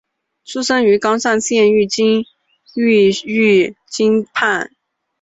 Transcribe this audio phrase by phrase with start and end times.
[0.45, 2.25] 出身于冈山县御津
[2.73, 2.83] 郡
[3.23, 4.71] 御津町。